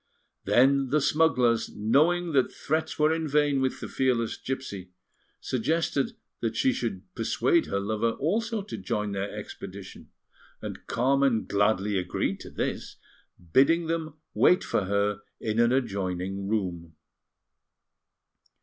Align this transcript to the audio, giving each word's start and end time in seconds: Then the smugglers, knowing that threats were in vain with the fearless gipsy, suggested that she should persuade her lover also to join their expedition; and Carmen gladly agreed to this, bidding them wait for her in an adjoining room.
Then 0.45 0.87
the 0.89 0.99
smugglers, 0.99 1.69
knowing 1.75 2.31
that 2.31 2.51
threats 2.51 2.97
were 2.97 3.13
in 3.13 3.27
vain 3.27 3.61
with 3.61 3.79
the 3.81 3.87
fearless 3.87 4.35
gipsy, 4.35 4.89
suggested 5.39 6.17
that 6.39 6.55
she 6.55 6.73
should 6.73 7.03
persuade 7.13 7.67
her 7.67 7.79
lover 7.79 8.13
also 8.13 8.63
to 8.63 8.77
join 8.77 9.11
their 9.11 9.31
expedition; 9.31 10.09
and 10.59 10.87
Carmen 10.87 11.45
gladly 11.45 11.99
agreed 11.99 12.39
to 12.39 12.49
this, 12.49 12.95
bidding 13.53 13.85
them 13.85 14.15
wait 14.33 14.63
for 14.63 14.85
her 14.85 15.19
in 15.39 15.59
an 15.59 15.71
adjoining 15.71 16.47
room. 16.47 16.95